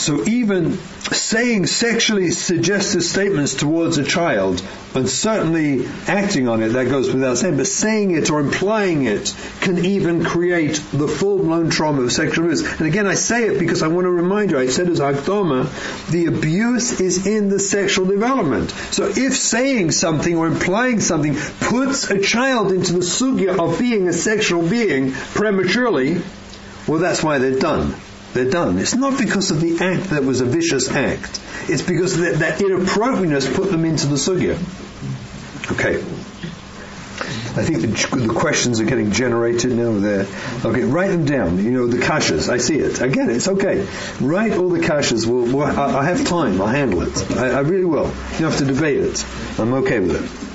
[0.00, 0.78] So even
[1.12, 4.62] saying sexually suggestive statements towards a child
[4.94, 9.34] and certainly acting on it, that goes without saying, but saying it or implying it
[9.60, 12.62] can even create the full-blown trauma of sexual abuse.
[12.62, 15.68] And again, I say it because I want to remind you, I said as Akdoma,
[16.10, 18.70] the abuse is in the sexual development.
[18.70, 24.08] So if saying something or implying something puts a child into the sugya of being
[24.08, 26.22] a sexual being prematurely,
[26.88, 27.94] well that's why they're done.
[28.32, 28.78] They're done.
[28.78, 31.40] It's not because of the act that was a vicious act.
[31.68, 34.54] It's because that, that inappropriateness put them into the sugya.
[35.72, 35.96] Okay.
[37.50, 39.98] I think the, the, questions are getting generated now.
[39.98, 40.26] There.
[40.64, 41.62] Okay, write them down.
[41.62, 42.48] You know the kashas.
[42.48, 43.00] I see it.
[43.00, 43.86] Again, it's okay.
[44.20, 45.26] Write all the kashas.
[45.26, 46.60] We'll, we'll, I, I have time.
[46.60, 47.30] I'll handle it.
[47.32, 48.06] I, I really will.
[48.38, 49.24] You have to debate it.
[49.58, 50.49] I'm okay with it.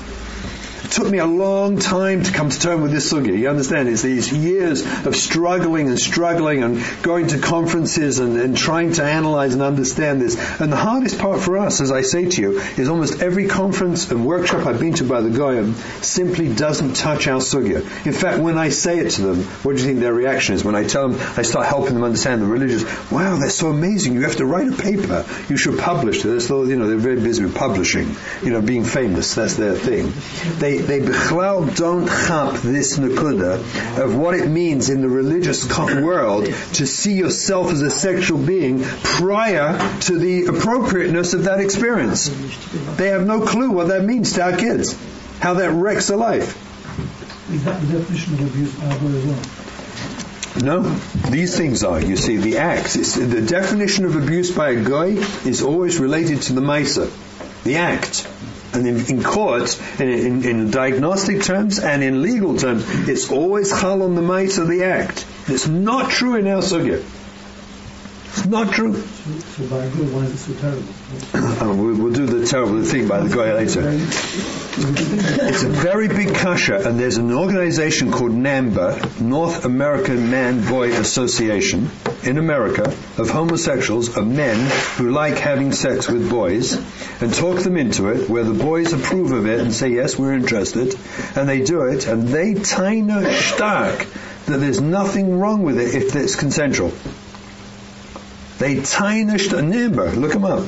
[0.95, 3.38] Took me a long time to come to terms with this sugya.
[3.38, 3.90] You understand?
[3.90, 9.04] It's these years of struggling and struggling and going to conferences and, and trying to
[9.04, 10.38] analyze and understand this.
[10.62, 14.10] And the hardest part for us, as I say to you, is almost every conference
[14.10, 17.82] and workshop I've been to by the Goyim simply doesn't touch our sugya.
[18.05, 20.63] In fact, when I say it to them, what do you think their reaction is?
[20.63, 24.13] When I tell them, I start helping them understand the religious, wow, that's so amazing.
[24.13, 25.26] You have to write a paper.
[25.49, 26.49] You should publish this.
[26.49, 29.35] You know, they're very busy with publishing, you know, being famous.
[29.35, 30.13] That's their thing.
[30.57, 36.46] They they, they don't chap this nakuda of what it means in the religious world
[36.46, 42.30] to see yourself as a sexual being prior to the appropriateness of that experience.
[42.98, 44.98] They have no clue what that means to our kids,
[45.40, 46.62] how that wrecks a life.
[47.52, 49.66] Is that the definition of abuse by our boy as well?
[50.63, 50.82] No,
[51.30, 52.00] these things are.
[52.00, 52.96] You see, the acts.
[52.96, 55.08] It's, the definition of abuse by a guy
[55.48, 57.12] is always related to the mesa,
[57.63, 58.26] the act.
[58.76, 63.70] And in, in court, in, in, in, diagnostic terms and in legal terms, it's always
[63.70, 65.25] chal on the mice of the act.
[65.47, 67.03] It's not true in our sugya.
[68.47, 68.94] Not true.
[68.94, 71.75] So, by is it so terrible?
[71.75, 73.81] we'll, we'll, do the terrible thing by the guy later.
[73.88, 80.91] It's a very big kasha, and there's an organization called NAMBLA, North American Man Boy
[80.94, 81.89] Association,
[82.23, 82.83] in America,
[83.17, 86.73] of homosexuals, of men who like having sex with boys,
[87.22, 90.33] and talk them into it, where the boys approve of it and say, yes, we're
[90.33, 90.94] interested,
[91.35, 94.06] and they do it, and they taina stark
[94.45, 96.94] that there's nothing wrong with it if it's consensual.
[98.57, 100.67] They tarnished a number, look them up.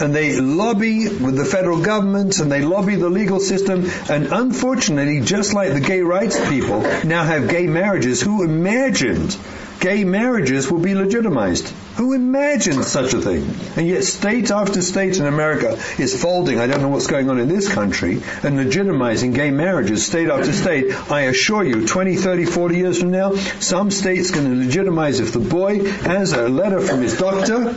[0.00, 3.90] And they lobby with the federal government and they lobby the legal system.
[4.08, 9.36] And unfortunately, just like the gay rights people now have gay marriages, who imagined
[9.80, 11.68] gay marriages will be legitimized?
[11.96, 13.48] Who imagined such a thing?
[13.76, 17.38] And yet state after state in America is folding, I don't know what's going on
[17.38, 20.92] in this country, and legitimizing gay marriages state after state.
[21.10, 25.32] I assure you, 20, 30, 40 years from now, some state's going to legitimize if
[25.32, 27.74] the boy has a letter from his doctor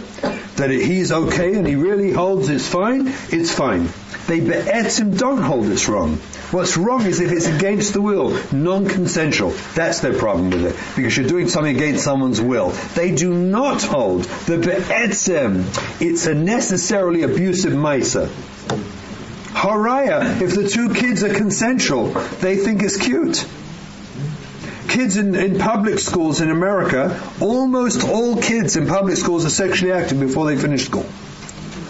[0.58, 3.90] that he's okay and he really holds it's fine, it's fine.
[4.28, 6.18] They be'etzim don't hold it's wrong.
[6.52, 9.52] What's wrong is if it's against the will, non-consensual.
[9.74, 10.76] That's their problem with it.
[10.96, 12.72] Because you're doing something against someone's will.
[12.96, 15.66] They do not hold the be'etzim.
[16.02, 18.28] It's a necessarily abusive maisa.
[19.54, 22.10] Haraya, if the two kids are consensual,
[22.42, 23.46] they think it's cute
[24.88, 29.92] kids in, in public schools in America, almost all kids in public schools are sexually
[29.92, 31.06] active before they finish school.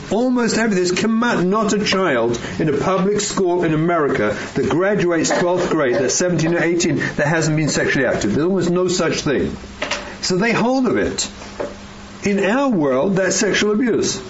[0.10, 5.70] Almost every, there's not a child in a public school in America that graduates 12th
[5.70, 8.34] grade, that's 17 or 18, that hasn't been sexually active.
[8.34, 9.56] There's almost no such thing.
[10.22, 11.30] So they hold of it.
[12.24, 14.22] In our world, that's sexual abuse.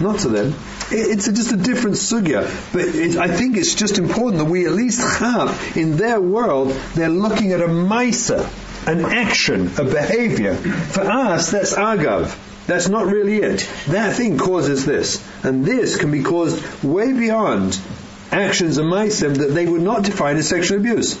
[0.00, 0.54] Not to them.
[0.90, 2.48] It's just a different sugya.
[2.72, 6.70] But it, I think it's just important that we at least have, in their world,
[6.94, 8.48] they're looking at a maisa,
[8.86, 10.54] an action, a behavior.
[10.54, 12.36] For us, that's agav.
[12.66, 13.68] That's not really it.
[13.88, 15.26] That thing causes this.
[15.42, 17.78] And this can be caused way beyond
[18.30, 21.18] actions and them that they would not define as sexual abuse.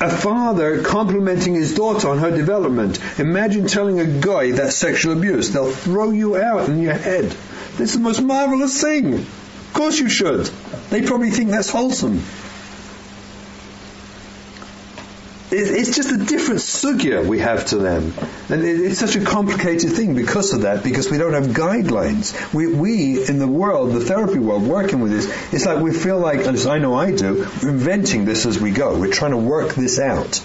[0.00, 3.00] A father complimenting his daughter on her development.
[3.18, 5.50] Imagine telling a guy that's sexual abuse.
[5.50, 7.24] They'll throw you out in your head.
[7.76, 9.14] This is the most marvelous thing.
[9.14, 10.46] Of course you should.
[10.90, 12.22] They probably think that's wholesome.
[15.50, 18.12] It's just a different sugya we have to them.
[18.48, 22.52] And it's such a complicated thing because of that, because we don't have guidelines.
[22.52, 26.18] We, we in the world, the therapy world, working with this, it's like we feel
[26.18, 28.98] like, as I know I do, we're inventing this as we go.
[28.98, 30.42] We're trying to work this out.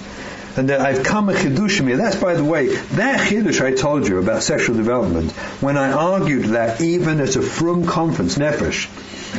[0.56, 1.98] And that I've come a chidush here.
[1.98, 6.46] That's, by the way, that chidush I told you about sexual development, when I argued
[6.46, 8.88] that even at a frum conference, Nefesh,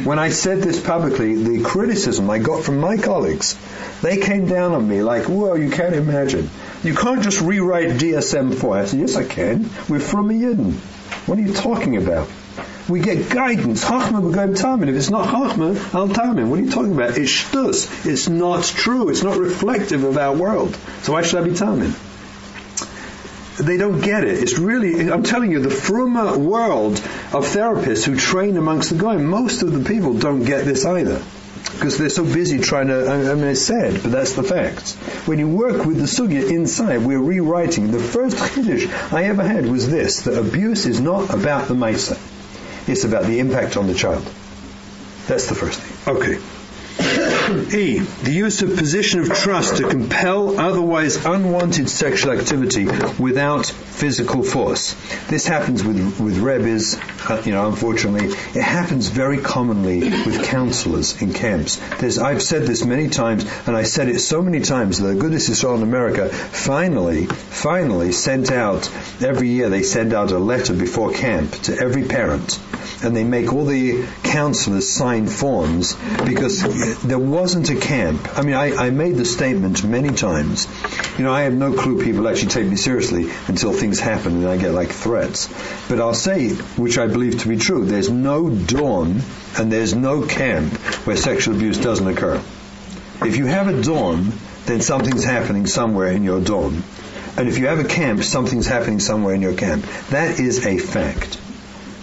[0.03, 3.57] when I said this publicly, the criticism I got from my colleagues,
[4.03, 6.51] they came down on me like, whoa, you can't imagine.
[6.83, 8.77] You can't just rewrite DSM-4.
[8.77, 9.71] I said, yes, I can.
[9.89, 10.75] We're from a Yidden.
[11.27, 12.29] What are you talking about?
[12.89, 13.83] We get guidance.
[13.85, 14.89] Chachma b'goyim tamin.
[14.89, 16.49] If it's not Chachma, al tamin.
[16.51, 17.17] What are you talking about?
[17.17, 18.07] It's shtus.
[18.07, 19.09] It's not true.
[19.09, 20.77] It's not reflective of our world.
[21.03, 21.95] So why should I be tamin?
[23.59, 24.43] They don't get it.
[24.43, 26.95] It's really, I'm telling you, the fruma world
[27.33, 31.23] of therapists who train amongst the goyim, most of the people don't get this either
[31.73, 34.93] because they're so busy trying to, I mean, it's sad, but that's the fact.
[35.27, 37.91] When you work with the sugya inside, we're rewriting.
[37.91, 42.19] The first chiddush I ever had was this, that abuse is not about the maisa.
[42.89, 44.25] It's about the impact on the child.
[45.27, 46.17] That's the first thing.
[46.17, 46.39] Okay.
[47.05, 47.99] E.
[47.99, 52.87] The use of position of trust to compel otherwise unwanted sexual activity
[53.19, 54.95] without physical force.
[55.29, 56.97] This happens with with rebbes,
[57.29, 58.29] uh, you know, unfortunately.
[58.29, 61.77] It happens very commonly with counselors in camps.
[61.99, 65.15] There's, I've said this many times, and I said it so many times that the
[65.15, 68.91] Agudas Yisrael in America finally, finally sent out,
[69.23, 72.59] every year they send out a letter before camp to every parent
[73.05, 76.63] and they make all the counselors sign forms because
[77.03, 78.39] there wasn't a camp.
[78.39, 80.67] I mean, I, I made the statement many times.
[81.19, 84.49] You know, I have no clue people actually take me seriously until things happen and
[84.49, 85.49] I get like threats.
[85.89, 89.23] But I'll say, which I believe to be true, there's no dawn
[89.59, 90.73] and there's no camp
[91.07, 92.43] where sexual abuse doesn't occur.
[93.23, 94.33] If you have a dawn,
[94.67, 96.83] then something's happening somewhere in your dawn.
[97.37, 99.85] And if you have a camp, something's happening somewhere in your camp.
[100.11, 101.39] That is a fact.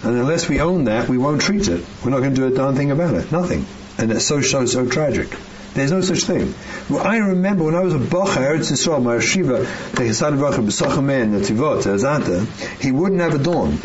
[0.02, 1.84] And unless we own that, we won't treat it.
[2.04, 3.30] We're not going to do a darn thing about it.
[3.30, 3.64] Nothing.
[4.02, 5.28] And it's so, so, so tragic.
[5.74, 6.54] There's no such thing.
[6.90, 10.60] Well, I remember when I was a Bacha, Eretz Yisrael, my Shiva, the Chesed Bacha,
[10.60, 12.44] B'Sachar the Tivot, Azanta,
[12.82, 13.78] he wouldn't have a dawn.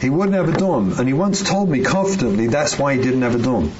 [0.00, 0.92] He wouldn't have a dawn.
[0.98, 3.72] And he once told me confidently that's why he didn't have a dawn.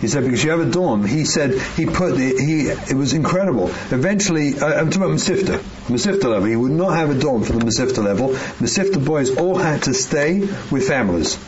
[0.00, 1.04] He said, because you have a dorm.
[1.04, 3.68] He said, he put, he, it was incredible.
[3.90, 6.44] Eventually, uh, I'm talking about Mesivta, Mesivta level.
[6.44, 8.28] He would not have a dorm for the Mesivta level.
[8.60, 11.38] Mesivta boys all had to stay with families.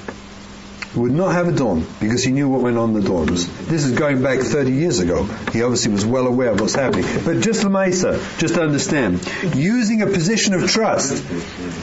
[0.97, 3.47] Would not have a dorm because he knew what went on in the dorms.
[3.67, 5.23] This is going back 30 years ago.
[5.53, 7.05] He obviously was well aware of what's happening.
[7.25, 9.21] But just the Maisa, just to understand,
[9.55, 11.13] using a position of trust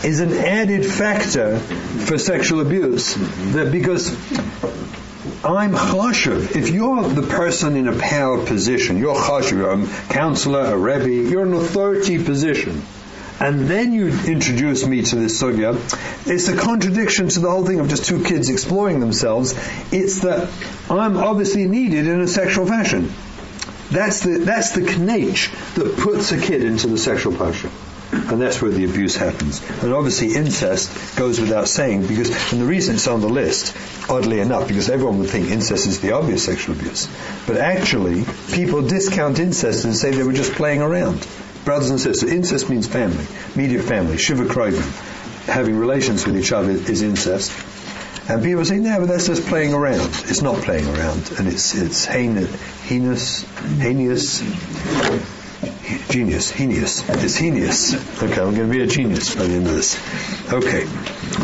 [0.04, 3.16] is an added factor for sexual abuse.
[3.54, 4.12] That because
[5.44, 6.56] I'm chashuv.
[6.56, 11.10] If you're the person in a power position, you're chashuv, you're a counselor, a rebbe,
[11.30, 12.82] you're an authority position,
[13.40, 15.76] and then you introduce me to this sugya,
[16.26, 19.54] it's a contradiction to the whole thing of just two kids exploring themselves.
[19.92, 20.50] It's that
[20.90, 23.12] I'm obviously needed in a sexual fashion.
[23.92, 27.72] That's the, that's the knach that puts a kid into the sexual passion
[28.12, 29.62] and that's where the abuse happens.
[29.82, 33.76] And obviously incest goes without saying because, and the reason it's on the list,
[34.10, 37.08] oddly enough, because everyone would think incest is the obvious sexual abuse.
[37.46, 41.28] But actually, people discount incest and say they were just playing around.
[41.68, 44.88] Brothers and sisters, incest means family, immediate family, shiva kroivim.
[45.48, 47.52] Having relations with each other is incest.
[48.30, 50.00] And people say, no, but that's just playing around.
[50.00, 52.50] It's not playing around, and it's it's heinous,
[52.84, 53.42] heinous,
[53.82, 54.40] heinous
[56.10, 57.04] Genius, genius.
[57.10, 57.96] It's heinous.
[58.24, 59.98] Okay, I'm going to be a genius by the end of this.
[60.54, 60.86] Okay.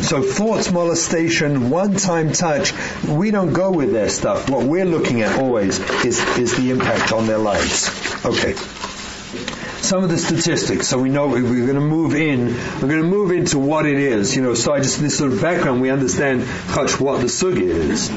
[0.04, 2.72] So thoughts, molestation, one-time touch,
[3.06, 4.50] we don't go with their stuff.
[4.50, 7.90] What we're looking at always is, is the impact on their lives.
[8.26, 8.56] Okay
[9.84, 12.48] some of the statistics so we know we're going to move in
[12.82, 15.34] we're going to move into what it is you know so I just this sort
[15.34, 18.10] of background we understand what the sugya is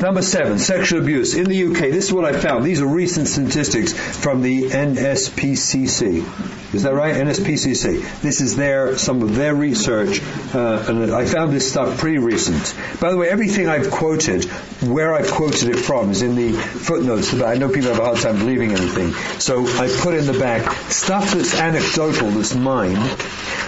[0.00, 3.28] number seven sexual abuse in the UK this is what I found these are recent
[3.28, 6.26] statistics from the NSPCC
[6.72, 7.14] is that right?
[7.14, 8.22] NSPCC.
[8.22, 10.22] This is their some of their research,
[10.54, 12.74] uh, and I found this stuff pretty recent.
[12.98, 14.44] By the way, everything I've quoted,
[14.80, 17.34] where I've quoted it from, is in the footnotes.
[17.34, 20.71] I know people have a hard time believing anything, so I put in the back
[20.90, 22.96] stuff that's anecdotal, that's mine.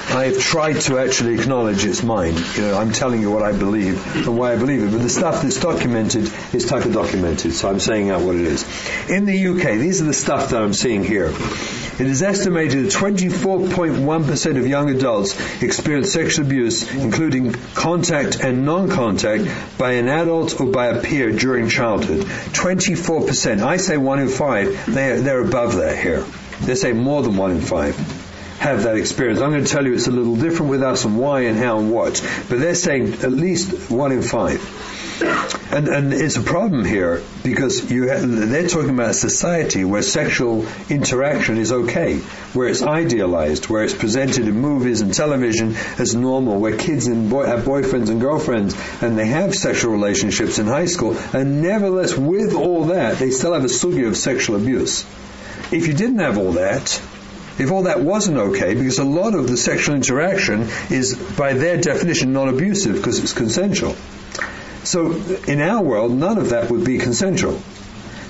[0.09, 2.35] I've tried to actually acknowledge it's mine.
[2.55, 4.93] You know, I'm telling you what I believe and why I believe it.
[4.93, 8.65] But the stuff that's documented is taka documented, so I'm saying out what it is.
[9.09, 11.33] In the UK, these are the stuff that I'm seeing here.
[11.97, 19.79] It is estimated that 24.1% of young adults experience sexual abuse, including contact and non-contact,
[19.79, 22.23] by an adult or by a peer during childhood.
[22.23, 23.63] 24%.
[23.63, 24.93] I say one in five.
[24.93, 26.25] They're, they're above that here.
[26.61, 27.97] They say more than one in five
[28.59, 29.41] have that experience.
[29.41, 31.79] I'm going to tell you it's a little different with us and why and how
[31.79, 32.21] and what.
[32.49, 34.63] But they're saying at least one in five.
[35.71, 40.67] And, and it's a problem here because you they're talking about a society where sexual
[40.89, 42.19] interaction is okay,
[42.55, 47.31] where it's idealized, where it's presented in movies and television as normal, where kids and
[47.31, 52.17] boy, have boyfriends and girlfriends and they have sexual relationships in high school, and nevertheless,
[52.17, 55.05] with all that, they still have a sugya of sexual abuse.
[55.73, 57.00] If you didn't have all that,
[57.59, 61.80] if all that wasn't okay, because a lot of the sexual interaction is, by their
[61.80, 63.97] definition, not abusive because it's consensual.
[64.83, 65.12] So
[65.47, 67.61] in our world, none of that would be consensual.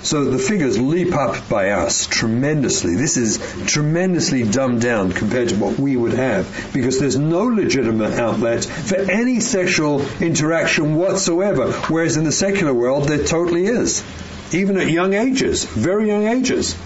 [0.05, 2.95] So the figures leap up by us tremendously.
[2.95, 8.13] This is tremendously dumbed down compared to what we would have because there's no legitimate
[8.13, 14.05] outlet for any sexual interaction whatsoever, whereas in the secular world there totally is.
[14.53, 16.77] Even at young ages, very young ages.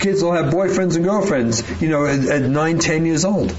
[0.00, 3.50] Kids will have boyfriends and girlfriends, you know, at, at nine, ten years old.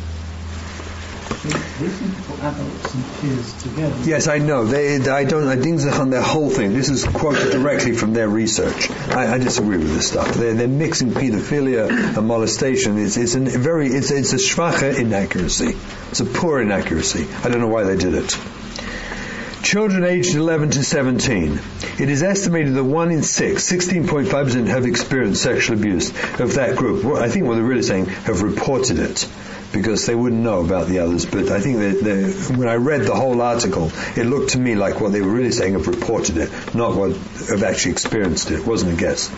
[1.41, 3.95] They seem to put adults and kids together.
[4.03, 4.65] Yes, I know.
[4.65, 5.48] They, I don't.
[5.48, 6.74] I think on their whole thing.
[6.74, 8.91] This is quoted directly from their research.
[9.10, 10.33] I, I disagree with this stuff.
[10.36, 13.00] They're, they're mixing pedophilia and molestation.
[13.00, 13.88] It's, it's a very.
[13.88, 15.75] It's, it's a schwache inaccuracy.
[16.12, 17.27] It's a poor inaccuracy.
[17.43, 18.38] I don't know why they did it.
[19.63, 21.60] Children aged 11 to 17.
[22.00, 27.06] It is estimated that one in six, 16.5%, have experienced sexual abuse of that group.
[27.06, 29.27] I think what they're really saying have reported it
[29.72, 31.25] because they wouldn't know about the others.
[31.25, 35.00] But I think that when I read the whole article, it looked to me like
[35.00, 38.60] what they were really saying have reported it, not what have actually experienced it.
[38.60, 39.32] It wasn't a guess.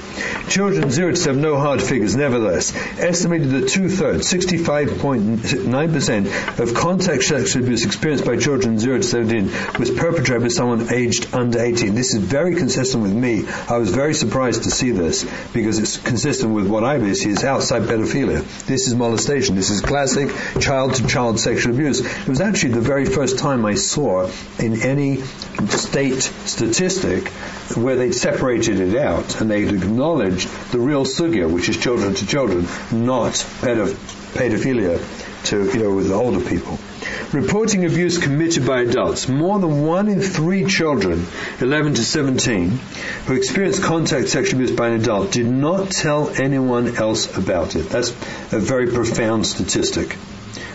[0.50, 2.16] Children 0 to 7, no hard figures.
[2.16, 9.52] Nevertheless, estimated that two-thirds, 65.9% of contact sexual abuse experienced by children 0 to 17
[9.80, 11.96] was perpetrated by someone aged under 18.
[11.96, 13.46] This is very consistent with me.
[13.70, 15.24] I was very surprised to see this
[15.54, 18.44] because it's consistent with what I see is outside pedophilia.
[18.66, 19.56] This is molestation.
[19.56, 20.23] This is classic
[20.60, 22.00] child-to-child sexual abuse.
[22.01, 27.27] It was actually the very first time I saw in any state statistic
[27.75, 32.27] where they'd separated it out and they'd acknowledged the real sugya, which is children to
[32.27, 35.00] children, not pedophilia
[35.46, 36.80] to, you know, with older people.
[37.34, 39.28] Reporting abuse committed by adults.
[39.28, 41.25] More than one in three children,
[41.60, 42.70] 11 to 17,
[43.25, 47.90] who experienced contact sexual abuse by an adult did not tell anyone else about it.
[47.90, 50.16] That's a very profound statistic.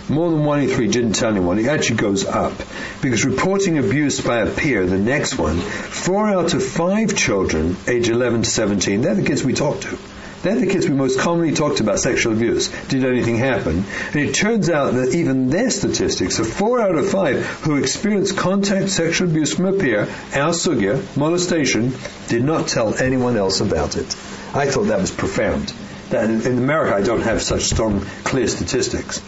[0.08, 1.60] More than one in three didn't tell anyone.
[1.60, 2.54] It actually goes up.
[3.02, 8.08] Because reporting abuse by a peer, the next one, four out of five children, age
[8.08, 9.96] 11 to 17, they're the kids we talk to.
[10.42, 12.68] They're the kids we most commonly talked about sexual abuse.
[12.88, 13.84] Did anything happen?
[14.12, 18.36] And it turns out that even their statistics of four out of five who experienced
[18.36, 20.02] contact sexual abuse from a peer,
[20.34, 21.92] our sugya, molestation,
[22.28, 24.06] did not tell anyone else about it.
[24.54, 25.72] I thought that was profound.
[26.10, 29.20] That in, in America I don't have such strong, clear statistics.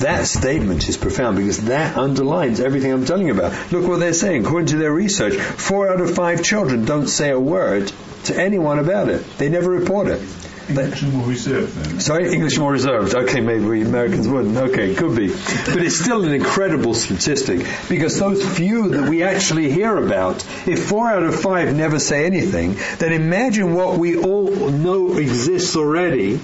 [0.00, 3.52] That statement is profound because that underlines everything I'm telling you about.
[3.70, 4.46] Look what they're saying.
[4.46, 7.92] According to their research, four out of five children don't say a word
[8.24, 9.22] to anyone about it.
[9.36, 10.22] They never report it.
[10.70, 12.00] English more reserved then.
[12.00, 13.14] Sorry, English more reserved.
[13.14, 14.56] Okay, maybe we Americans wouldn't.
[14.56, 15.28] Okay, could be.
[15.28, 20.86] But it's still an incredible statistic because those few that we actually hear about, if
[20.88, 26.40] four out of five never say anything, then imagine what we all know exists already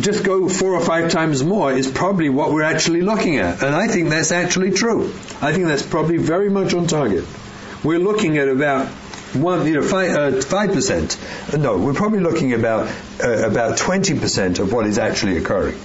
[0.00, 3.62] just go four or five times more is probably what we're actually looking at.
[3.62, 5.12] And I think that's actually true.
[5.40, 7.24] I think that's probably very much on target.
[7.82, 8.88] We're looking at about
[9.34, 11.16] one, you know, five uh, percent.
[11.56, 12.92] No, we're probably looking about
[13.22, 15.78] uh, about twenty percent of what is actually occurring.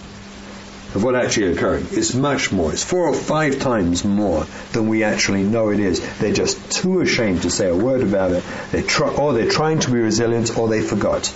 [0.96, 2.72] Of what actually occurring, it's much more.
[2.72, 6.00] It's four or five times more than we actually know it is.
[6.20, 8.44] They're just too ashamed to say a word about it.
[8.72, 11.34] They try, or they're trying to be resilient, or they forgot.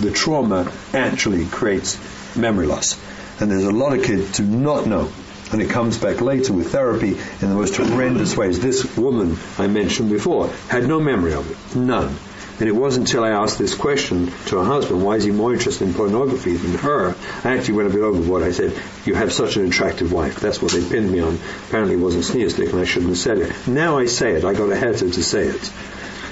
[0.00, 1.98] The trauma actually creates
[2.36, 2.98] memory loss,
[3.40, 5.10] and there's a lot of kids do not know
[5.52, 8.60] and it comes back later with therapy in the most horrendous ways.
[8.60, 12.14] This woman I mentioned before had no memory of it, none.
[12.60, 15.52] And it wasn't until I asked this question to her husband, why is he more
[15.52, 17.14] interested in pornography than her?
[17.44, 18.42] I actually went a bit overboard.
[18.42, 20.40] I said, you have such an attractive wife.
[20.40, 21.38] That's what they pinned me on.
[21.68, 23.68] Apparently it wasn't sneer stick and I shouldn't have said it.
[23.68, 24.44] Now I say it.
[24.44, 25.72] I got a heter to say it.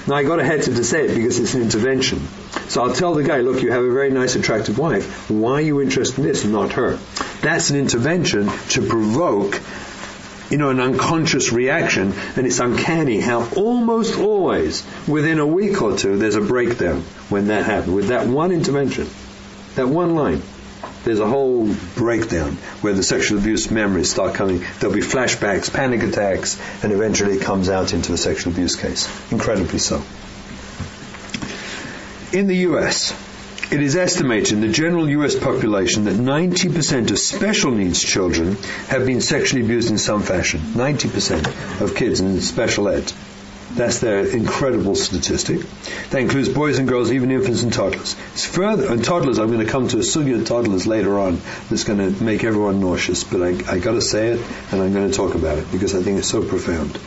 [0.07, 2.25] Now I got a heter to say it because it's an intervention.
[2.69, 5.29] So I'll tell the guy, look, you have a very nice, attractive wife.
[5.29, 6.97] Why are you interested in this, not her?
[7.41, 9.61] That's an intervention to provoke
[10.49, 15.97] you know, an unconscious reaction, and it's uncanny how almost always, within a week or
[15.97, 17.93] two, there's a breakdown when that happens.
[17.93, 19.09] With that one intervention,
[19.75, 20.41] that one line,
[21.07, 24.61] there's a whole breakdown where the sexual abuse memories start coming.
[24.79, 29.07] There'll be flashbacks, panic attacks, and eventually it comes out into a sexual abuse case.
[29.31, 30.03] Incredibly so.
[32.33, 33.13] In the US,
[33.71, 38.57] it is estimated in the general US population that 90% of special needs children
[38.89, 40.59] have been sexually abused in some fashion.
[40.59, 43.13] 90% of kids in special ed.
[43.75, 45.59] That's their incredible statistic.
[46.11, 48.15] That includes boys and girls, even infants and toddlers.
[48.33, 51.83] It's further, and toddlers, I'm going to come to a sugya toddlers later on that's
[51.83, 55.09] going to make everyone nauseous, but I, I got to say it and I'm going
[55.09, 56.97] to talk about it because I think it's so profound.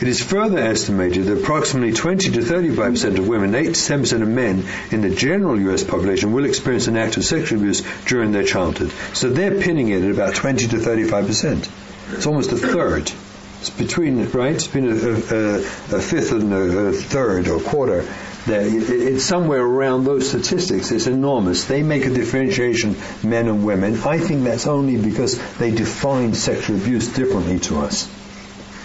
[0.00, 4.28] It is further estimated that approximately 20 to 35% of women, 8 to 10% of
[4.28, 8.44] men in the general US population will experience an act of sexual abuse during their
[8.44, 8.92] childhood.
[9.14, 11.68] So they're pinning it at about 20 to 35%.
[12.12, 13.10] It's almost a third.
[13.60, 14.54] It's between, right?
[14.54, 15.56] It's been a, a,
[15.96, 18.04] a fifth and a, a third or quarter
[18.50, 20.90] it's somewhere around those statistics.
[20.90, 21.64] It's enormous.
[21.64, 23.96] They make a differentiation, men and women.
[24.02, 28.10] I think that's only because they define sexual abuse differently to us.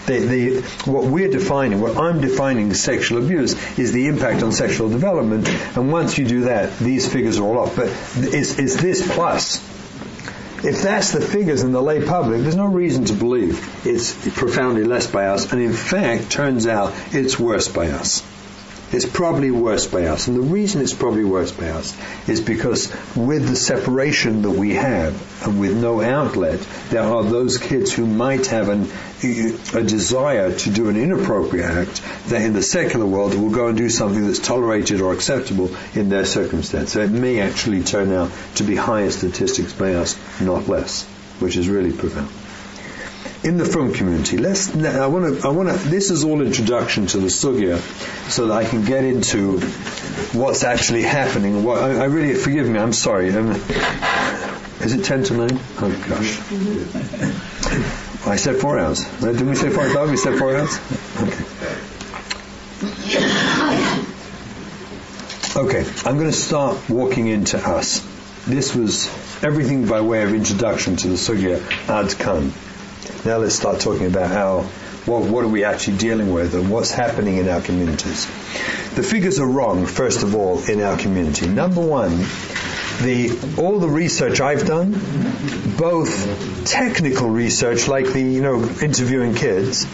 [0.06, 4.90] They, they, what we're defining, what I'm defining sexual abuse is the impact on sexual
[4.90, 5.48] development.
[5.76, 7.76] And once you do that, these figures are all off.
[7.76, 9.73] But it's, it's this plus.
[10.64, 14.84] If that's the figures in the lay public, there's no reason to believe it's profoundly
[14.84, 15.52] less by us.
[15.52, 18.22] And in fact, turns out it's worse by us.
[18.94, 20.28] It's probably worse by us.
[20.28, 21.96] And the reason it's probably worse by us
[22.28, 26.60] is because with the separation that we have and with no outlet,
[26.90, 28.88] there are those kids who might have an,
[29.74, 33.76] a desire to do an inappropriate act that in the secular world will go and
[33.76, 36.92] do something that's tolerated or acceptable in their circumstance.
[36.92, 41.04] So it may actually turn out to be higher statistics by us, not less,
[41.40, 42.30] which is really profound
[43.44, 44.38] in the frum community.
[44.38, 44.74] Let's.
[44.74, 45.46] I want to.
[45.46, 45.76] I want to.
[45.88, 47.78] This is all introduction to the sugya,
[48.30, 49.60] so that I can get into
[50.32, 51.62] what's actually happening.
[51.62, 52.78] What I, I really forgive me.
[52.78, 53.28] I'm sorry.
[53.34, 53.50] I'm,
[54.80, 55.60] is it ten to nine?
[55.78, 56.40] Oh gosh.
[58.26, 59.04] I said four hours.
[59.20, 60.10] Didn't we say four hours?
[60.10, 60.78] We said four hours.
[61.20, 61.44] Okay.
[65.56, 65.84] Okay.
[66.04, 68.00] I'm going to start walking into us.
[68.46, 69.08] This was
[69.44, 72.52] everything by way of introduction to the sugya ad kan.
[73.24, 74.62] Now let's start talking about how,
[75.06, 78.26] what, what are we actually dealing with and what's happening in our communities.
[78.94, 81.46] The figures are wrong, first of all, in our community.
[81.48, 82.24] Number one,
[83.02, 84.92] the all the research I've done,
[85.76, 89.86] both technical research like the you know interviewing kids,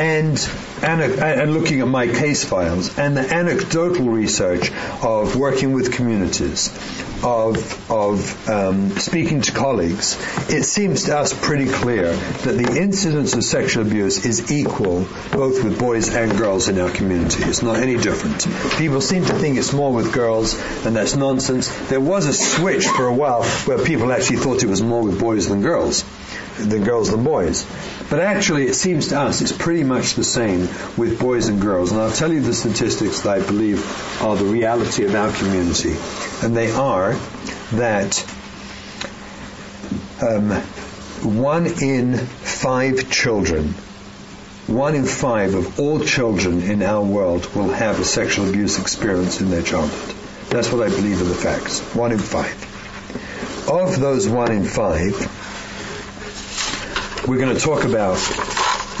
[0.00, 0.50] and
[0.82, 6.68] and looking at my case files, and the anecdotal research of working with communities,
[7.22, 10.16] of, of um, speaking to colleagues,
[10.48, 15.62] it seems to us pretty clear that the incidence of sexual abuse is equal both
[15.62, 17.42] with boys and girls in our community.
[17.44, 18.46] It's not any different.
[18.78, 21.68] People seem to think it's more with girls, and that's nonsense.
[21.88, 25.20] There was a switch for a while where people actually thought it was more with
[25.20, 26.04] boys than girls,
[26.58, 27.66] than girls than boys.
[28.08, 30.60] But actually, it seems to us it's pretty much the same
[30.96, 31.92] with boys and girls.
[31.92, 35.96] And I'll tell you the statistics that I believe are the reality of our community.
[36.42, 37.14] And they are
[37.72, 38.18] that
[40.22, 40.50] um,
[41.22, 43.68] one in five children,
[44.66, 49.40] one in five of all children in our world will have a sexual abuse experience
[49.40, 50.16] in their childhood.
[50.48, 51.80] That's what I believe are the facts.
[51.94, 52.66] One in five.
[53.68, 55.14] Of those one in five,
[57.26, 58.18] we're going to talk about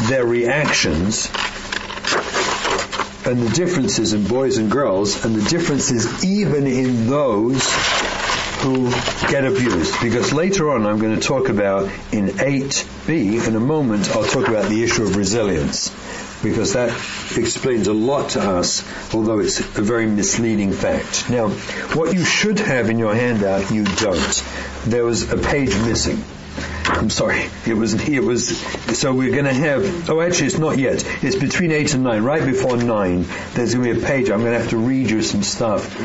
[0.08, 1.30] their reactions
[3.26, 7.62] and the differences in boys and girls and the differences even in those
[8.60, 8.90] who
[9.28, 10.00] get abused.
[10.02, 14.48] Because later on I'm going to talk about in 8b, in a moment, I'll talk
[14.48, 15.90] about the issue of resilience.
[16.42, 16.88] Because that
[17.36, 18.82] explains a lot to us,
[19.14, 21.28] although it's a very misleading fact.
[21.28, 24.44] Now, what you should have in your handout, you don't.
[24.86, 26.24] There was a page missing.
[26.92, 27.48] I'm sorry.
[27.66, 28.58] It was, it was,
[28.98, 31.04] so we're going to have, oh actually it's not yet.
[31.22, 33.24] It's between 8 and 9, right before 9.
[33.54, 34.30] There's going to be a page.
[34.30, 35.96] I'm going to have to read you some stuff.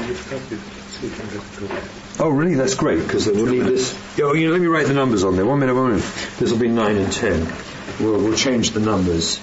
[2.20, 2.56] Oh really?
[2.56, 3.94] That's great, because we'll need this.
[4.18, 5.46] You know, let me write the numbers on there.
[5.46, 6.06] One minute, one minute.
[6.38, 7.54] This will be 9 and 10.
[8.00, 9.40] We'll, we'll change the numbers.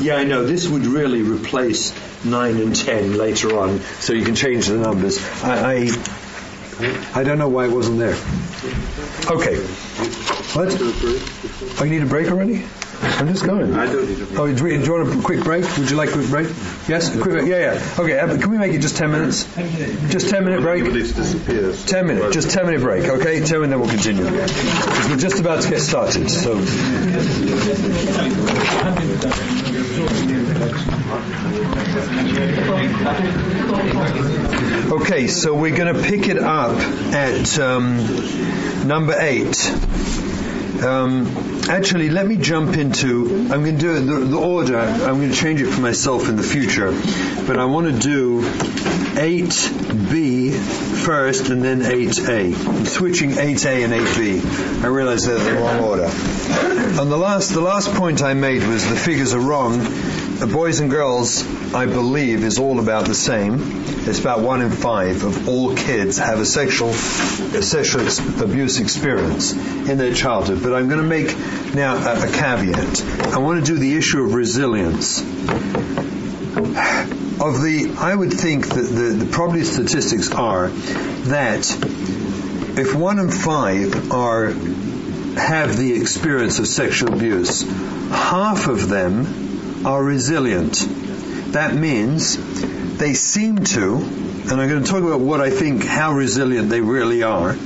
[0.00, 0.44] Yeah, I know.
[0.44, 5.18] This would really replace 9 and 10 later on, so you can change the numbers.
[5.42, 5.90] I, I
[7.14, 8.16] I don't know why it wasn't there.
[9.30, 9.56] Okay.
[10.54, 10.68] What?
[11.80, 12.64] Oh, you need a break already?
[13.02, 13.74] I'm just going.
[13.74, 14.38] I don't need a break.
[14.38, 15.64] Oh, do you want a quick break?
[15.76, 16.48] Would you like a quick break?
[16.88, 17.10] Yes?
[17.10, 17.48] Quick break.
[17.48, 17.94] Yeah, yeah.
[17.98, 19.44] Okay, uh, can we make it just 10 minutes?
[20.10, 20.84] Just 10 minute break?
[20.84, 22.34] 10 minutes.
[22.34, 23.40] Just 10 minute break, okay?
[23.44, 24.24] 10 and then we'll continue.
[24.24, 26.52] Because we're just about to get started, so.
[34.92, 36.76] Okay, so we're going to pick it up
[37.12, 39.56] at um, number eight.
[40.84, 41.26] Um,
[41.70, 43.48] actually, let me jump into.
[43.50, 44.78] I'm going to do the, the, order.
[44.78, 46.90] I'm going to change it for myself in the future,
[47.46, 50.52] but I want to do 8b
[51.04, 52.66] first and then 8a.
[52.66, 54.84] I'm switching 8a and 8b.
[54.84, 56.04] I realize they're the wrong order.
[56.04, 59.80] And the last, the last point I made was the figures are wrong
[60.40, 61.44] uh, boys and girls,
[61.74, 63.58] I believe, is all about the same.
[64.06, 68.80] It's about one in five of all kids have a sexual, a sexual ex- abuse
[68.80, 70.62] experience in their childhood.
[70.62, 71.36] But I'm going to make
[71.74, 73.02] now a, a caveat.
[73.32, 75.20] I want to do the issue of resilience.
[77.40, 81.70] Of the, I would think that the, the probably statistics are that
[82.76, 84.52] if one in five are
[85.36, 89.53] have the experience of sexual abuse, half of them
[89.84, 90.86] are resilient.
[91.52, 92.36] That means
[92.96, 96.80] they seem to, and I'm going to talk about what I think, how resilient they
[96.80, 97.56] really are,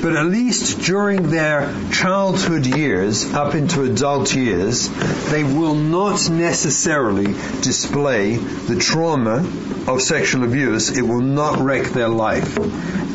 [0.00, 4.88] but at least during their childhood years up into adult years,
[5.30, 7.26] they will not necessarily
[7.62, 9.38] display the trauma
[9.88, 10.96] of sexual abuse.
[10.96, 12.58] It will not wreck their life.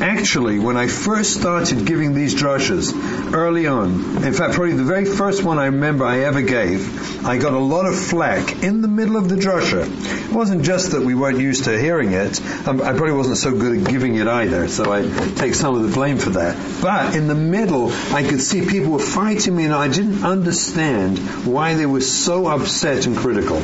[0.01, 2.93] Actually, when I first started giving these drushes
[3.33, 7.37] early on, in fact, probably the very first one I remember I ever gave, I
[7.37, 9.85] got a lot of flack in the middle of the drusha.
[10.25, 12.41] It wasn't just that we weren't used to hearing it.
[12.67, 15.03] Um, I probably wasn't so good at giving it either, so I
[15.35, 16.57] take some of the blame for that.
[16.81, 21.19] But in the middle, I could see people were fighting me and I didn't understand
[21.45, 23.57] why they were so upset and critical.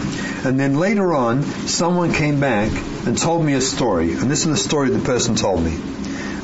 [0.43, 2.71] And then later on, someone came back
[3.05, 5.73] and told me a story, and this is the story the person told me.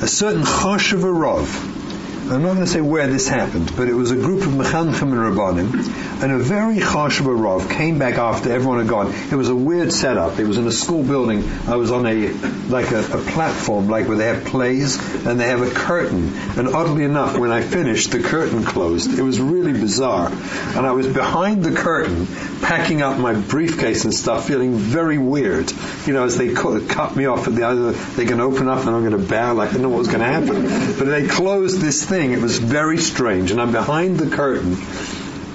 [0.02, 1.85] A certain Choshev Rav,
[2.28, 5.02] I'm not going to say where this happened, but it was a group of Mechanchim
[5.02, 9.14] and Rabbanim, and a very Choshev Rav came back after everyone had gone.
[9.30, 10.40] It was a weird setup.
[10.40, 11.48] It was in a school building.
[11.68, 12.32] I was on a,
[12.68, 16.36] like a, a platform, like where they have plays, and they have a curtain.
[16.58, 19.16] And oddly enough, when I finished, the curtain closed.
[19.16, 20.26] It was really bizarre.
[20.26, 22.26] And I was behind the curtain,
[22.60, 25.72] packing up my briefcase and stuff, feeling very weird.
[26.06, 28.80] You know, as they cut, cut me off at the other, they can open up
[28.80, 30.62] and I'm going to bow like I know what was going to happen.
[30.98, 32.15] But they closed this thing.
[32.16, 33.50] It was very strange.
[33.50, 34.76] And I'm behind the curtain,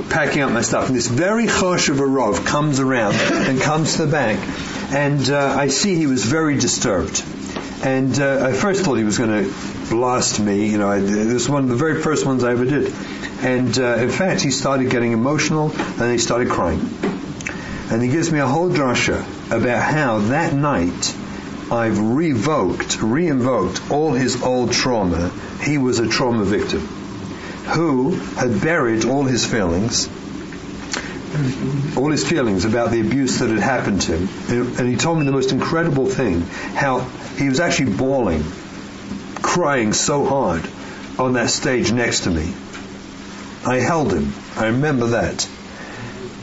[0.09, 0.87] packing up my stuff.
[0.87, 4.37] And this very choshev comes around and comes to the back.
[4.93, 7.23] And uh, I see he was very disturbed.
[7.83, 10.69] And uh, I first thought he was going to blast me.
[10.69, 12.93] You know, I, this was one of the very first ones I ever did.
[13.41, 16.79] And uh, in fact, he started getting emotional and he started crying.
[17.89, 19.19] And he gives me a whole drasha
[19.51, 21.15] about how that night
[21.71, 25.31] I've revoked, re-invoked all his old trauma.
[25.63, 30.09] He was a trauma victim who had buried all his feelings,
[31.95, 34.77] all his feelings about the abuse that had happened to him.
[34.77, 36.41] And he told me the most incredible thing,
[36.75, 36.99] how
[37.37, 38.43] he was actually bawling,
[39.41, 40.67] crying so hard
[41.17, 42.53] on that stage next to me.
[43.65, 44.33] I held him.
[44.57, 45.47] I remember that.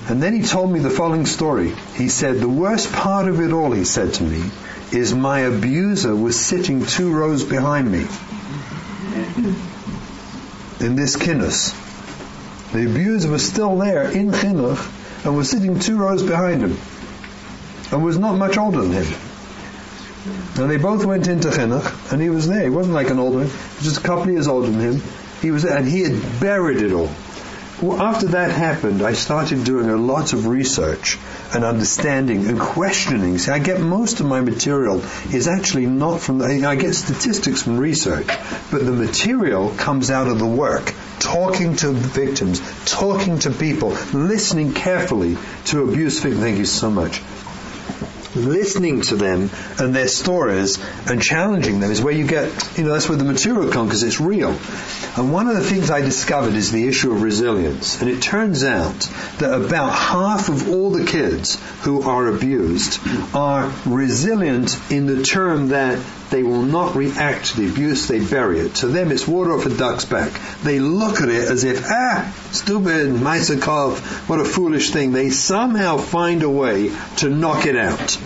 [0.08, 1.74] And then he told me the following story.
[1.96, 4.42] He said, the worst part of it all, he said to me,
[4.92, 8.07] is my abuser was sitting two rows behind me
[10.81, 11.74] in this kinnus.
[12.72, 16.79] The abuser was still there in chinuch and was sitting two rows behind him
[17.90, 19.07] and was not much older than him.
[20.57, 22.62] And they both went into chinuch and he was there.
[22.62, 25.03] He wasn't like an older man, just a couple years older than him.
[25.40, 27.11] He was, there and he had buried it all.
[27.80, 31.16] Well, after that happened, I started doing a lot of research
[31.54, 33.38] and understanding and questioning.
[33.38, 35.00] See, I get most of my material
[35.32, 38.26] is actually not from, the, I get statistics from research,
[38.72, 40.92] but the material comes out of the work.
[41.20, 45.36] Talking to victims, talking to people, listening carefully
[45.66, 46.42] to abuse victims.
[46.42, 47.22] Thank you so much
[48.34, 52.92] listening to them and their stories and challenging them is where you get, you know,
[52.92, 54.50] that's where the material comes because it's real.
[55.16, 58.00] And one of the things I discovered is the issue of resilience.
[58.00, 59.00] And it turns out
[59.38, 63.00] that about half of all the kids who are abused
[63.34, 65.98] are resilient in the term that
[66.30, 68.76] they will not react to the abuse, they bury it.
[68.76, 70.32] To them, it's water off a duck's back.
[70.62, 75.12] They look at it as if, ah, stupid, Maisakov, what a foolish thing.
[75.12, 78.18] They somehow find a way to knock it out.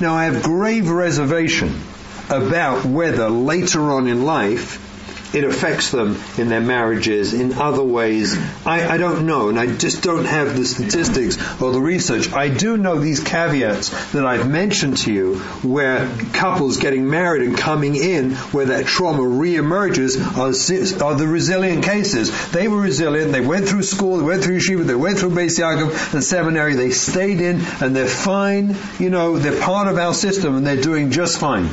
[0.00, 1.80] Now, I have grave reservation
[2.28, 4.89] about whether later on in life
[5.32, 8.36] it affects them in their marriages, in other ways.
[8.66, 12.32] I, I, don't know, and I just don't have the statistics or the research.
[12.32, 17.56] I do know these caveats that I've mentioned to you, where couples getting married and
[17.56, 22.50] coming in, where that trauma reemerges, are, are the resilient cases.
[22.50, 23.32] They were resilient.
[23.32, 24.18] They went through school.
[24.18, 24.84] They went through yeshiva.
[24.84, 26.74] They went through Beis Yaakov and seminary.
[26.74, 28.76] They stayed in, and they're fine.
[28.98, 31.68] You know, they're part of our system, and they're doing just fine.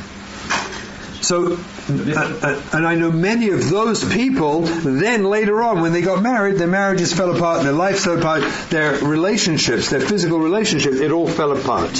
[1.21, 1.57] So,
[1.89, 6.67] and I know many of those people, then later on, when they got married, their
[6.67, 11.57] marriages fell apart, their lives fell apart, their relationships, their physical relationships, it all fell
[11.57, 11.91] apart,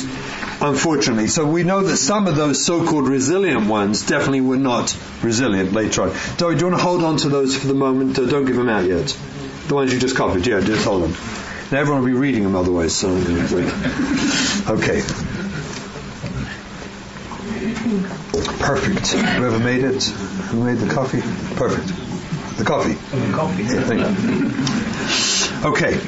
[0.62, 1.28] unfortunately.
[1.28, 6.04] So we know that some of those so-called resilient ones definitely were not resilient later
[6.04, 6.10] on.
[6.38, 8.20] Do you want to hold on to those for the moment?
[8.20, 9.18] Uh, don't give them out yet.
[9.68, 11.12] The ones you just copied, yeah, just hold on.
[11.72, 12.96] Now everyone will be reading them otherwise.
[12.96, 13.10] So
[14.70, 15.02] okay.
[18.60, 19.08] Perfect.
[19.14, 21.22] Whoever made it, who made the coffee?
[21.56, 21.88] Perfect.
[22.58, 22.94] The coffee.
[22.94, 23.64] The coffee.
[23.64, 23.80] You.
[25.72, 26.00] Okay.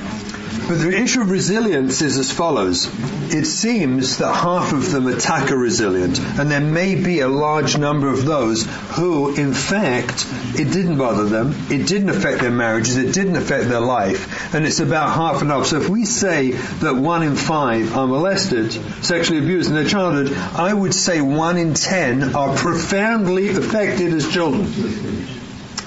[0.70, 2.88] But the issue of resilience is as follows.
[3.34, 7.76] It seems that half of them attack are resilient, and there may be a large
[7.80, 12.98] number of those who, in fact, it didn't bother them, it didn't affect their marriages,
[12.98, 15.66] it didn't affect their life, and it's about half and half.
[15.66, 18.72] So if we say that one in five are molested,
[19.04, 24.32] sexually abused in their childhood, I would say one in ten are profoundly affected as
[24.32, 25.39] children.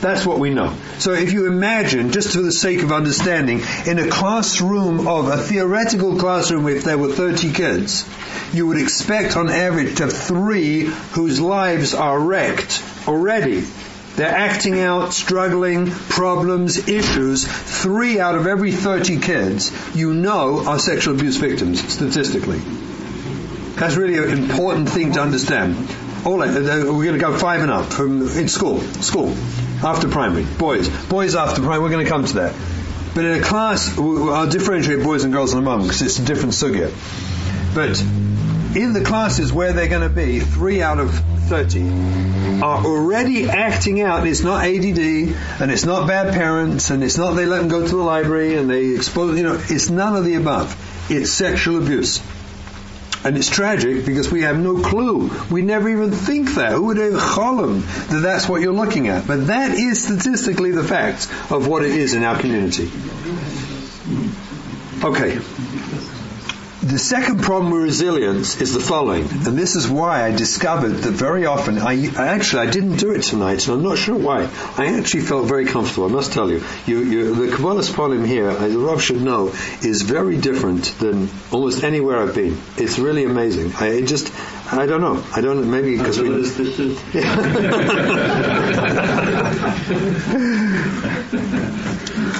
[0.02, 0.76] That's what we know.
[0.98, 5.36] So if you imagine, just for the sake of understanding, in a classroom of a
[5.36, 8.04] theoretical classroom, if there were 30 kids,
[8.52, 13.64] you would expect on average to have three whose lives are wrecked already.
[14.16, 17.46] They're acting out, struggling, problems, issues.
[17.46, 22.58] Three out of every 30 kids you know are sexual abuse victims, statistically.
[23.76, 25.76] That's really an important thing to understand.
[26.24, 28.80] All right, uh, uh, we're going to go five and up from in school.
[28.80, 29.36] School
[29.84, 30.44] after primary.
[30.44, 30.88] Boys.
[31.06, 31.82] Boys after primary.
[31.82, 32.54] We're going to come to that.
[33.14, 36.24] But in a class, I'll differentiate boys and girls in a moment because it's a
[36.24, 36.92] different sugya.
[37.74, 38.00] But
[38.76, 41.12] in the classes where they're going to be, three out of
[41.48, 44.26] 30 are already acting out.
[44.26, 44.98] It's not ADD,
[45.60, 48.56] and it's not bad parents, and it's not they let them go to the library
[48.56, 50.74] and they expose, you know, it's none of the above.
[51.10, 52.22] It's sexual abuse.
[53.24, 55.30] And it's tragic because we have no clue.
[55.50, 56.72] We never even think that.
[56.72, 59.26] Who would have cholim that that's what you're looking at?
[59.26, 62.90] But that is statistically the facts of what it is in our community.
[65.04, 65.40] Okay.
[66.82, 71.12] The second problem with resilience is the following, and this is why I discovered that
[71.12, 74.50] very often, I, actually I didn't do it tonight, and I'm not sure why.
[74.76, 76.08] I actually felt very comfortable.
[76.08, 79.54] I must tell you, you, you the Kabbalah's poem here, uh, as Rob should know,
[79.80, 82.58] is very different than almost anywhere I've been.
[82.76, 83.74] It's really amazing.
[83.76, 84.32] I just,
[84.72, 85.22] I don't know.
[85.32, 85.70] I don't.
[85.70, 86.26] Maybe because we.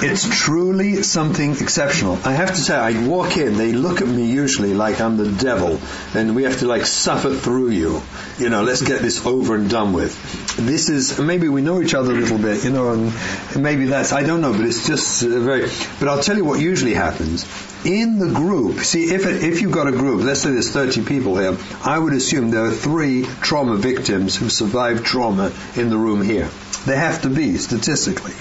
[0.03, 2.19] it's truly something exceptional.
[2.25, 5.31] I have to say, I walk in, they look at me usually like I'm the
[5.31, 5.79] devil,
[6.13, 8.01] and we have to like suffer through you.
[8.37, 10.13] You know, let's get this over and done with.
[10.57, 14.11] This is maybe we know each other a little bit, you know, and maybe that's
[14.11, 15.69] I don't know, but it's just uh, very.
[15.99, 17.45] But I'll tell you what usually happens
[17.85, 21.03] in the group, see, if, it, if you've got a group, let's say there's 30
[21.03, 25.97] people here, I would assume there are three trauma victims who survived trauma in the
[25.97, 26.49] room here.
[26.85, 28.33] There have to be, statistically.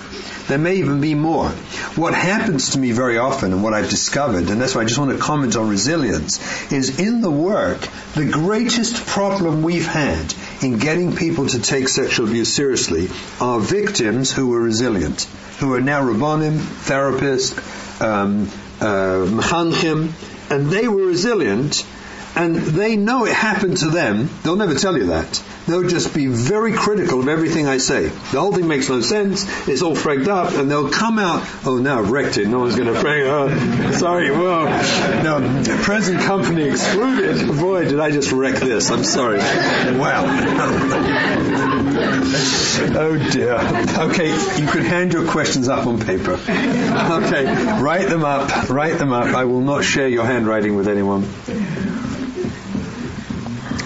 [0.49, 1.49] There may even be more.
[1.95, 4.99] What happens to me very often, and what I've discovered, and that's why I just
[4.99, 10.79] want to comment on resilience, is in the work, the greatest problem we've had in
[10.79, 13.09] getting people to take sexual abuse seriously
[13.41, 15.23] are victims who were resilient,
[15.59, 17.57] who are now rabbonim, therapists,
[18.01, 18.51] um,
[18.81, 21.87] uh, and they were resilient,
[22.35, 24.29] and they know it happened to them.
[24.43, 25.43] They'll never tell you that.
[25.67, 28.09] They'll just be very critical of everything I say.
[28.09, 29.47] The whole thing makes no sense.
[29.69, 31.47] It's all fragged up, and they'll come out.
[31.65, 32.49] Oh, now I've wrecked it.
[32.49, 33.23] No one's going to frag.
[33.25, 34.31] Oh, sorry.
[34.31, 34.65] Well,
[35.23, 37.47] no, present company excluded.
[37.59, 38.91] Boy, did I just wreck this.
[38.91, 39.39] I'm sorry.
[39.39, 40.25] Wow.
[42.95, 43.55] oh dear.
[44.09, 46.33] Okay, you can hand your questions up on paper.
[46.33, 47.45] Okay,
[47.81, 48.69] write them up.
[48.69, 49.27] Write them up.
[49.27, 51.29] I will not share your handwriting with anyone.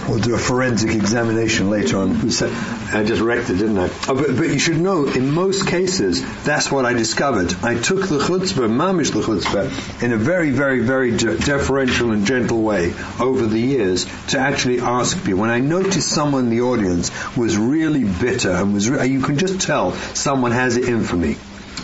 [0.07, 2.15] We'll do a forensic examination later on.
[2.17, 3.89] I just wrecked it, didn't I?
[4.07, 7.53] Oh, but, but, you should know, in most cases, that's what I discovered.
[7.61, 12.61] I took the chutzpah, mamish the chutzpah, in a very, very, very deferential and gentle
[12.61, 15.41] way over the years to actually ask people.
[15.41, 19.37] When I noticed someone in the audience was really bitter and was, re- you can
[19.37, 21.35] just tell someone has it in for me.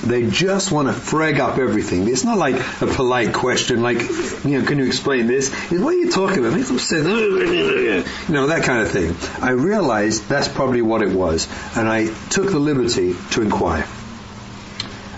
[0.04, 2.10] They just want to frag up everything.
[2.10, 4.02] It's not like a polite question, like,
[4.44, 5.50] you know, can you explain this?
[5.72, 6.58] It's, what are you talking about?
[6.58, 9.16] You know, that kind of thing.
[9.42, 13.88] I realized that's probably what it was, and I took the liberty to inquire.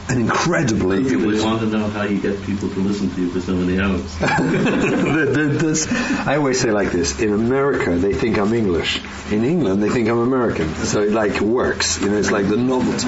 [0.08, 1.43] And incredibly, it was.
[1.43, 4.15] want to know how you get people to listen to you for so many hours.
[6.28, 9.02] I always say like this: in America, they think I'm English.
[9.32, 10.76] In England, they think I'm American.
[10.76, 12.00] So it like works.
[12.00, 13.08] You know, it's like the novelty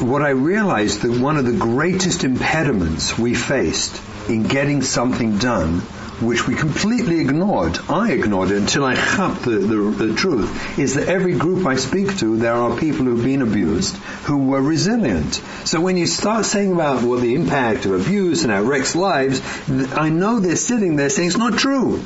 [0.00, 5.80] what I realized that one of the greatest impediments we faced in getting something done,
[6.20, 10.94] which we completely ignored, I ignored it until I got the, the, the, truth, is
[10.94, 15.34] that every group I speak to, there are people who've been abused who were resilient.
[15.64, 19.42] So when you start saying about well, the impact of abuse and our wrecks lives,
[19.68, 22.02] I know they're sitting there saying it's not true.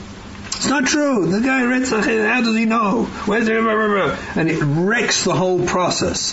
[0.56, 1.26] It's not true.
[1.26, 3.04] The guy read how does he know?
[3.26, 6.32] Where's the, and it wrecks the whole process.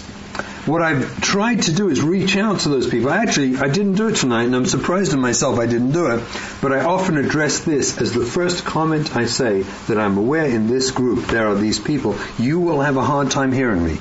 [0.66, 3.10] what I've tried to do is reach out to those people.
[3.10, 6.24] Actually, I didn't do it tonight, and I'm surprised at myself I didn't do it.
[6.62, 10.68] But I often address this as the first comment I say that I'm aware in
[10.68, 12.16] this group there are these people.
[12.40, 13.98] You will have a hard time hearing me.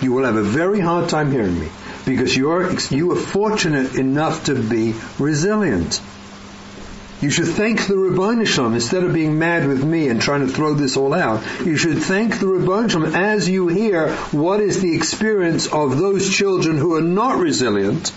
[0.00, 1.70] You will have a very hard time hearing me
[2.04, 6.00] because you're you are fortunate enough to be resilient.
[7.20, 10.52] You should thank the Shel Olam instead of being mad with me and trying to
[10.52, 11.42] throw this all out.
[11.64, 16.28] You should thank the Shel Olam as you hear what is the experience of those
[16.28, 18.12] children who are not resilient